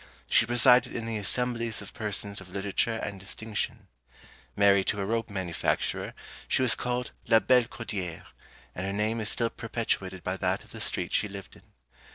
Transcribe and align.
She 0.27 0.47
presided 0.47 0.95
in 0.95 1.05
the 1.05 1.17
assemblies 1.19 1.79
of 1.79 1.93
persons 1.93 2.41
of 2.41 2.49
literature 2.49 2.95
and 2.95 3.19
distinction. 3.19 3.87
Married 4.55 4.87
to 4.87 4.99
a 4.99 5.05
rope 5.05 5.29
manufacturer, 5.29 6.15
she 6.47 6.63
was 6.63 6.73
called 6.73 7.11
La 7.27 7.37
belle 7.39 7.65
Cordière, 7.65 8.23
and 8.73 8.87
her 8.87 8.93
name 8.93 9.19
is 9.19 9.29
still 9.29 9.51
perpetuated 9.51 10.23
by 10.23 10.37
that 10.37 10.63
of 10.63 10.71
the 10.71 10.81
street 10.81 11.13
she 11.13 11.27
lived 11.27 11.55
in. 11.55 11.61